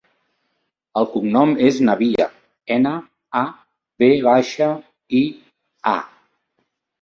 [1.01, 2.25] El cognom és Navia:
[2.77, 2.93] ena,
[3.43, 3.43] a,
[4.05, 4.71] ve baixa,
[5.21, 5.21] i,
[5.95, 5.95] a.